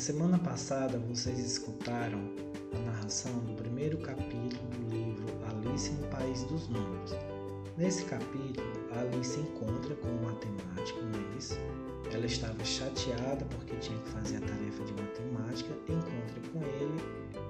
[0.00, 2.20] semana passada vocês escutaram
[2.74, 7.12] a narração do primeiro capítulo do livro Alice no País dos Números.
[7.76, 12.14] Nesse capítulo, Alice encontra com o matemático, não é?
[12.14, 17.02] Ela estava chateada porque tinha que fazer a tarefa de matemática, encontra com ele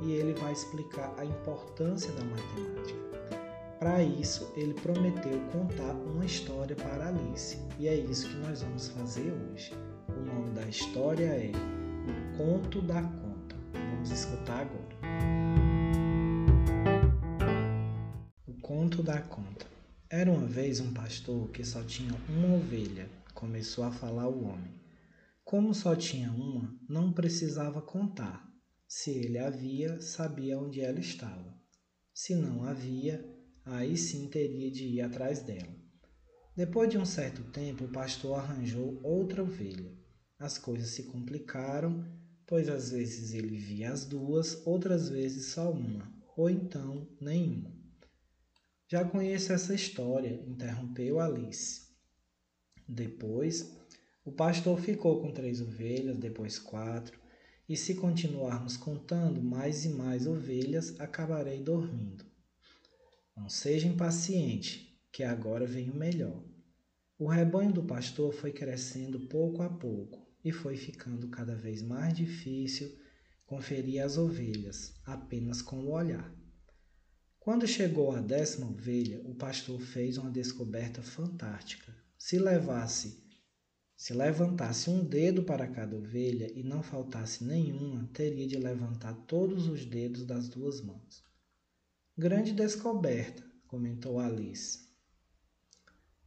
[0.00, 3.38] e ele vai explicar a importância da matemática.
[3.78, 8.88] Para isso, ele prometeu contar uma história para Alice, e é isso que nós vamos
[8.88, 9.74] fazer hoje.
[10.08, 11.52] O nome da história é
[12.08, 13.54] O Conto da Conta.
[13.74, 14.96] Vamos escutar agora.
[18.46, 19.66] O Conto da Conta.
[20.08, 24.72] Era uma vez um pastor que só tinha uma ovelha, começou a falar o homem.
[25.44, 28.50] Como só tinha uma, não precisava contar.
[28.86, 31.54] Se ele havia, sabia onde ela estava.
[32.14, 33.22] Se não havia,
[33.66, 35.76] aí sim teria de ir atrás dela.
[36.56, 39.97] Depois de um certo tempo, o pastor arranjou outra ovelha.
[40.38, 42.06] As coisas se complicaram,
[42.46, 47.76] pois às vezes ele via as duas, outras vezes só uma, ou então nenhuma.
[48.86, 51.88] Já conheço essa história, interrompeu Alice.
[52.88, 53.76] Depois,
[54.24, 57.20] o pastor ficou com três ovelhas, depois quatro,
[57.68, 62.24] e se continuarmos contando mais e mais ovelhas, acabarei dormindo.
[63.36, 66.42] Não seja impaciente, que agora vem o melhor.
[67.20, 72.14] O rebanho do pastor foi crescendo pouco a pouco e foi ficando cada vez mais
[72.14, 72.96] difícil
[73.44, 76.32] conferir as ovelhas apenas com o olhar.
[77.40, 81.92] Quando chegou à décima ovelha, o pastor fez uma descoberta fantástica.
[82.16, 83.20] Se levasse,
[83.96, 89.66] se levantasse um dedo para cada ovelha e não faltasse nenhuma, teria de levantar todos
[89.66, 91.24] os dedos das duas mãos.
[92.16, 94.87] Grande descoberta, comentou Alice.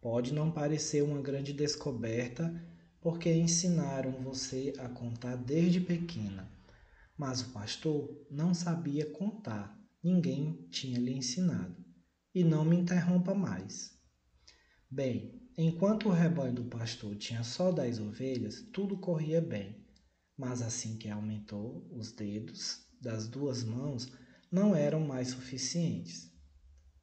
[0.00, 2.54] Pode não parecer uma grande descoberta
[3.00, 6.50] porque ensinaram você a contar desde pequena,
[7.16, 11.84] mas o pastor não sabia contar, ninguém tinha lhe ensinado.
[12.34, 13.98] E não me interrompa mais.
[14.88, 19.84] Bem, enquanto o rebanho do pastor tinha só dez ovelhas, tudo corria bem,
[20.36, 24.12] mas assim que aumentou os dedos das duas mãos,
[24.50, 26.30] não eram mais suficientes.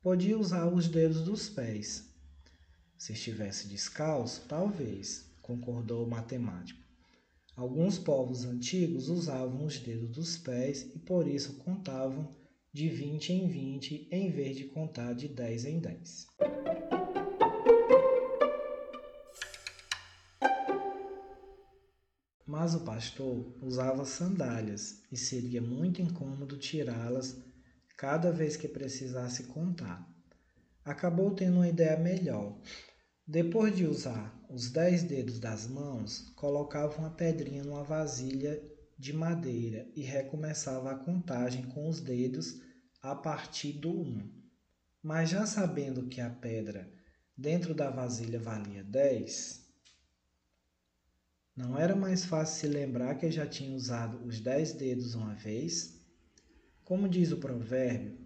[0.02, 2.15] Podia usar os dedos dos pés.
[3.06, 6.82] Se estivesse descalço, talvez, concordou o matemático.
[7.56, 12.36] Alguns povos antigos usavam os dedos dos pés e por isso contavam
[12.74, 16.28] de 20 em 20 em vez de contar de 10 em 10.
[22.44, 27.40] Mas o pastor usava sandálias e seria muito incômodo tirá-las
[27.96, 30.12] cada vez que precisasse contar.
[30.84, 32.58] Acabou tendo uma ideia melhor.
[33.28, 38.62] Depois de usar os dez dedos das mãos, colocava uma pedrinha numa vasilha
[39.00, 42.62] de madeira e recomeçava a contagem com os dedos
[43.02, 44.32] a partir do um.
[45.02, 46.88] Mas já sabendo que a pedra
[47.36, 49.66] dentro da vasilha valia dez,
[51.56, 56.00] não era mais fácil se lembrar que já tinha usado os dez dedos uma vez?
[56.84, 58.20] Como diz o provérbio,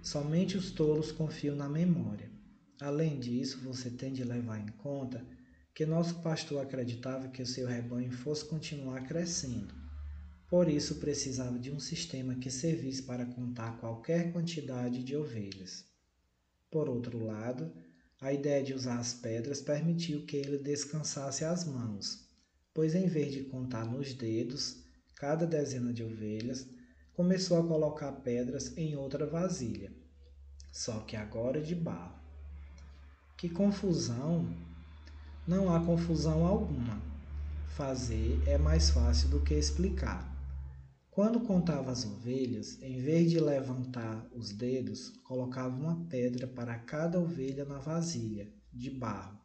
[0.00, 2.33] somente os tolos confiam na memória.
[2.80, 5.24] Além disso, você tem de levar em conta
[5.74, 9.74] que nosso pastor acreditava que o seu rebanho fosse continuar crescendo.
[10.48, 15.84] Por isso, precisava de um sistema que servisse para contar qualquer quantidade de ovelhas.
[16.70, 17.72] Por outro lado,
[18.20, 22.24] a ideia de usar as pedras permitiu que ele descansasse as mãos
[22.74, 24.82] pois em vez de contar nos dedos
[25.14, 26.66] cada dezena de ovelhas,
[27.12, 29.92] começou a colocar pedras em outra vasilha,
[30.72, 32.23] só que agora de barro.
[33.36, 34.48] Que confusão!
[35.46, 37.02] Não há confusão alguma.
[37.76, 40.32] Fazer é mais fácil do que explicar.
[41.10, 47.20] Quando contava as ovelhas, em vez de levantar os dedos, colocava uma pedra para cada
[47.20, 49.38] ovelha na vasilha, de barro.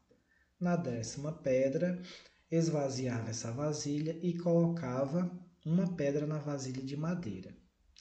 [0.60, 2.02] Na décima pedra,
[2.50, 5.30] esvaziava essa vasilha e colocava
[5.66, 7.56] uma pedra na vasilha de madeira,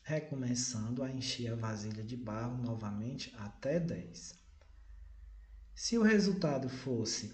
[0.05, 4.48] recomeçando a encher a vasilha de barro novamente até 10.
[5.80, 7.32] Se o resultado fosse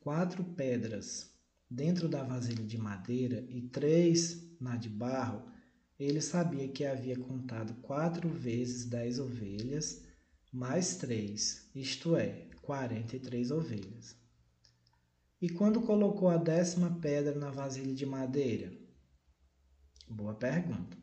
[0.00, 1.30] quatro pedras
[1.70, 5.48] dentro da vasilha de madeira e três na de barro,
[5.96, 10.02] ele sabia que havia contado quatro vezes dez ovelhas,
[10.52, 14.16] mais três, isto é, quarenta e três ovelhas.
[15.40, 18.76] E quando colocou a décima pedra na vasilha de madeira?
[20.08, 20.98] Boa pergunta.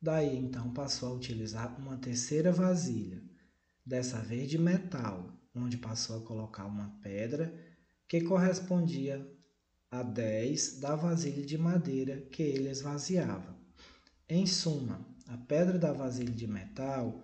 [0.00, 3.20] Daí então passou a utilizar uma terceira vasilha,
[3.84, 7.54] dessa vez de metal, onde passou a colocar uma pedra
[8.08, 9.26] que correspondia
[9.90, 13.56] a 10 da vasilha de madeira que ele esvaziava.
[14.28, 17.22] Em suma, a pedra da vasilha de metal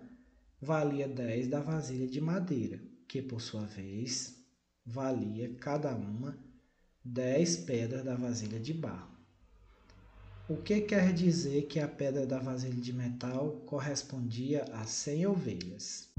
[0.61, 4.37] valia 10 da vasilha de madeira, que por sua vez
[4.85, 6.37] valia cada uma
[7.03, 9.11] 10 pedras da vasilha de barro.
[10.47, 16.09] O que quer dizer que a pedra da vasilha de metal correspondia a 100 ovelhas?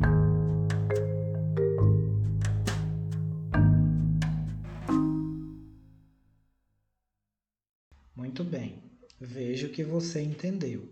[9.33, 10.89] Vejo que você entendeu.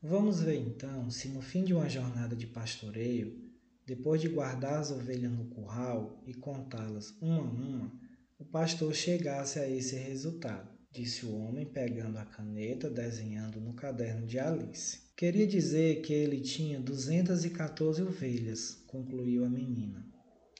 [0.00, 3.42] Vamos ver então se no fim de uma jornada de pastoreio,
[3.84, 7.92] depois de guardar as ovelhas no curral e contá-las uma a uma,
[8.38, 14.26] o pastor chegasse a esse resultado, disse o homem pegando a caneta desenhando no caderno
[14.26, 15.00] de Alice.
[15.16, 20.06] Queria dizer que ele tinha 214 ovelhas, concluiu a menina.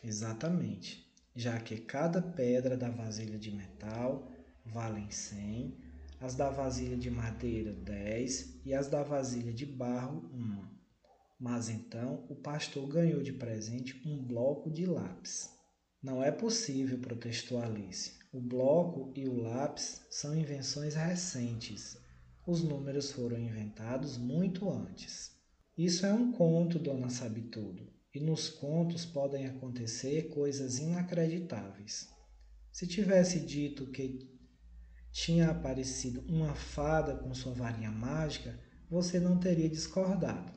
[0.02, 4.30] Exatamente, já que cada pedra da vasilha de metal
[4.64, 5.83] valem 100
[6.24, 10.72] as da vasilha de madeira dez e as da vasilha de barro uma.
[11.38, 15.50] Mas então o pastor ganhou de presente um bloco de lápis.
[16.02, 18.12] Não é possível, protestou Alice.
[18.32, 21.98] O bloco e o lápis são invenções recentes.
[22.46, 25.30] Os números foram inventados muito antes.
[25.76, 32.08] Isso é um conto, dona Sabe Tudo, e nos contos podem acontecer coisas inacreditáveis.
[32.72, 34.33] Se tivesse dito que
[35.14, 38.58] tinha aparecido uma fada com sua varinha mágica,
[38.90, 40.52] você não teria discordado.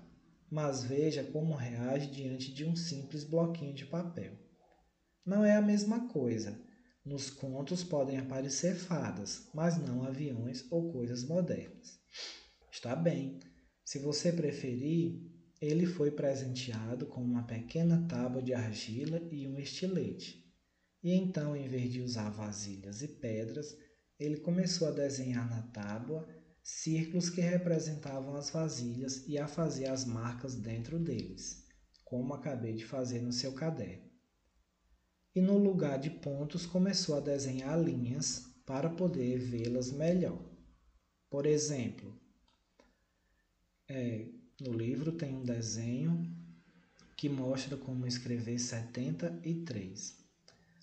[0.49, 4.33] Mas veja como reage diante de um simples bloquinho de papel.
[5.23, 6.59] Não é a mesma coisa.
[7.05, 11.99] Nos contos podem aparecer fadas, mas não aviões ou coisas modernas.
[12.71, 13.39] Está bem.
[13.85, 15.21] Se você preferir,
[15.61, 20.43] ele foi presenteado com uma pequena tábua de argila e um estilete.
[21.03, 23.77] E então, em vez de usar vasilhas e pedras,
[24.19, 26.27] ele começou a desenhar na tábua
[26.63, 31.65] círculos que representavam as vasilhas e a fazer as marcas dentro deles,
[32.03, 34.07] como acabei de fazer no seu caderno.
[35.33, 40.43] E no lugar de pontos começou a desenhar linhas para poder vê-las melhor.
[41.29, 42.19] Por exemplo,
[43.87, 44.27] é,
[44.59, 46.35] no livro tem um desenho
[47.15, 50.26] que mostra como escrever 73.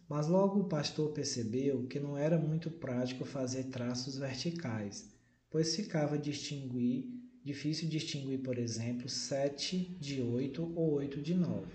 [0.09, 5.11] Mas logo o pastor percebeu que não era muito prático fazer traços verticais,
[5.51, 7.07] pois ficava distinguir,
[7.43, 11.67] difícil distinguir, por exemplo, 7 de 8 ou 8 de 9.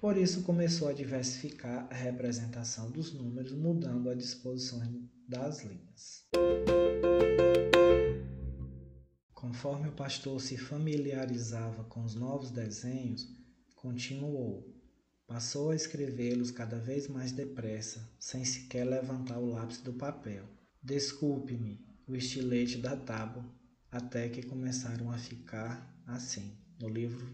[0.00, 4.80] Por isso começou a diversificar a representação dos números, mudando a disposição
[5.28, 6.24] das linhas.
[9.34, 13.28] Conforme o pastor se familiarizava com os novos desenhos,
[13.74, 14.69] continuou:
[15.30, 20.44] Passou a escrevê-los cada vez mais depressa, sem sequer levantar o lápis do papel.
[20.82, 23.48] Desculpe-me, o estilete da tábua,
[23.92, 26.58] até que começaram a ficar assim.
[26.80, 27.24] No livro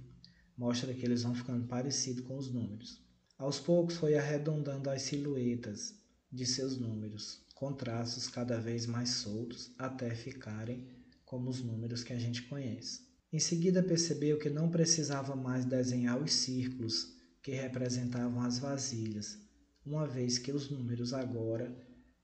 [0.58, 3.02] mostra que eles vão ficando parecidos com os números.
[3.38, 5.94] Aos poucos foi arredondando as silhuetas
[6.30, 10.86] de seus números, com traços cada vez mais soltos até ficarem
[11.24, 13.06] como os números que a gente conhece.
[13.32, 17.15] Em seguida percebeu que não precisava mais desenhar os círculos
[17.46, 19.38] que representavam as vasilhas,
[19.84, 21.72] uma vez que os números agora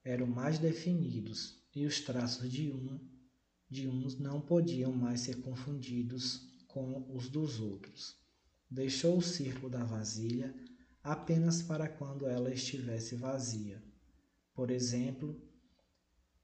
[0.02, 2.98] eram mais definidos e os traços de um
[3.70, 8.16] de uns não podiam mais ser confundidos com os dos outros.
[8.68, 10.52] Deixou o círculo da vasilha
[11.04, 13.80] apenas para quando ela estivesse vazia.
[14.52, 15.40] Por exemplo,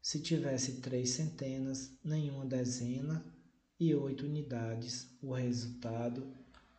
[0.01, 3.27] se tivesse três centenas, nenhuma dezena
[3.81, 6.33] e oito unidades, o resultado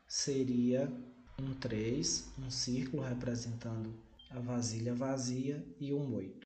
[0.08, 0.90] seria
[1.42, 3.94] um 3, um círculo representando
[4.30, 6.40] a vasilha vazia e um 8.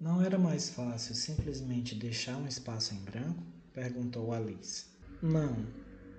[0.00, 3.42] Não era mais fácil simplesmente deixar um espaço em branco?
[3.72, 4.86] perguntou Alice.
[5.22, 5.66] Não,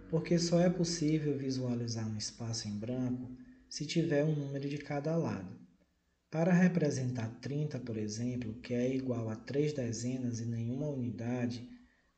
[0.10, 3.32] porque só é possível visualizar um espaço em branco
[3.68, 5.58] se tiver um número de cada lado.
[6.30, 11.68] Para representar 30, por exemplo, que é igual a três dezenas e nenhuma unidade,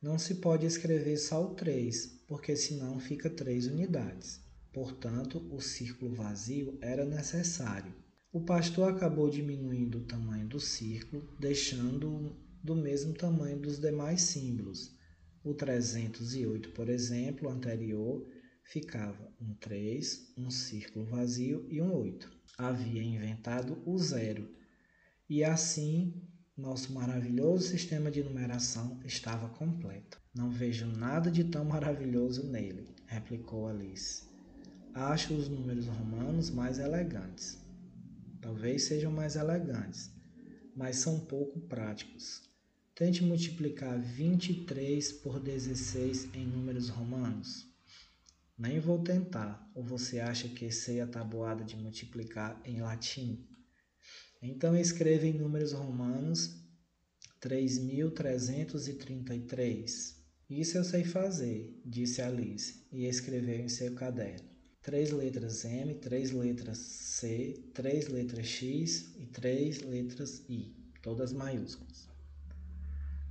[0.01, 4.39] não se pode escrever só o 3, porque senão fica 3 unidades.
[4.71, 7.93] Portanto, o círculo vazio era necessário.
[8.31, 12.33] O pastor acabou diminuindo o tamanho do círculo, deixando-o
[12.63, 14.95] do mesmo tamanho dos demais símbolos.
[15.43, 18.25] O 308, por exemplo, anterior,
[18.63, 22.31] ficava um 3, um círculo vazio e um 8.
[22.57, 24.49] Havia inventado o zero.
[25.29, 26.13] E assim
[26.57, 30.21] nosso maravilhoso sistema de numeração estava completo.
[30.35, 34.23] Não vejo nada de tão maravilhoso nele, replicou Alice.
[34.93, 37.57] Acho os números romanos mais elegantes.
[38.41, 40.11] talvez sejam mais elegantes,
[40.75, 42.49] mas são pouco práticos.
[42.93, 47.67] Tente multiplicar 23 por 16 em números romanos.
[48.57, 53.47] Nem vou tentar, ou você acha que sei a tabuada de multiplicar em latim?
[54.41, 56.59] Então escreva em números romanos
[57.39, 60.15] 3.333.
[60.49, 64.49] Isso eu sei fazer, disse Alice, e escreveu em seu caderno.
[64.81, 72.09] Três letras M, três letras C, três letras X e três letras I, todas maiúsculas.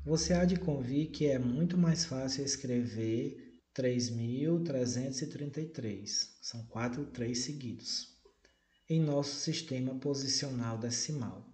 [0.05, 8.10] Você há de convir que é muito mais fácil escrever 3.333, são quatro três seguidos,
[8.91, 11.47] em nosso sistema posicional decimal.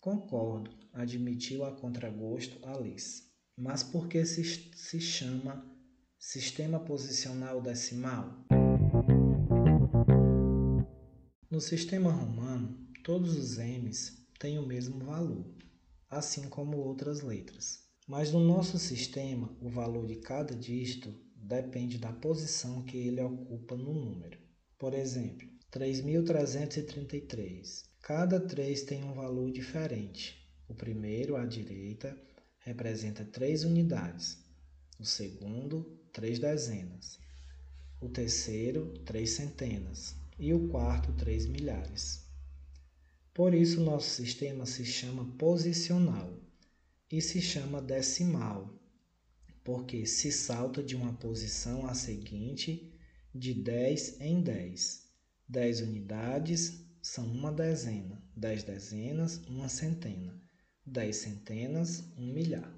[0.00, 3.24] Concordo, admitiu a contragosto Alice.
[3.56, 5.68] Mas por que se, se chama
[6.16, 8.46] sistema posicional decimal?
[11.50, 15.52] No sistema romano, todos os M's têm o mesmo valor,
[16.08, 17.80] assim como outras letras.
[18.06, 23.76] Mas no nosso sistema, o valor de cada dígito depende da posição que ele ocupa
[23.76, 24.38] no número.
[24.78, 27.84] Por exemplo, 3.333.
[28.02, 30.46] Cada 3 tem um valor diferente.
[30.68, 32.14] O primeiro, à direita,
[32.58, 34.36] representa três unidades.
[35.00, 37.18] O segundo, três dezenas.
[38.02, 40.14] O terceiro, três centenas.
[40.38, 42.20] E o quarto, três milhares.
[43.32, 46.38] Por isso, nosso sistema se chama posicional
[47.10, 48.78] e se chama decimal,
[49.64, 52.92] porque se salta de uma posição à seguinte
[53.34, 55.01] de 10 em 10.
[55.52, 60.42] 10 unidades são uma dezena, 10 dezenas, uma centena
[60.84, 62.68] dez centenas, um milhar.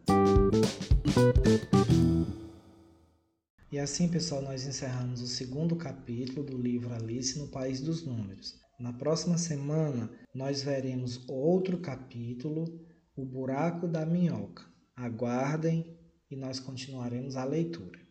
[3.72, 8.54] E assim, pessoal, nós encerramos o segundo capítulo do livro Alice no País dos Números.
[8.78, 12.64] Na próxima semana, nós veremos outro capítulo,
[13.16, 14.64] O Buraco da Minhoca.
[14.94, 15.96] Aguardem
[16.30, 18.03] e nós continuaremos a leitura.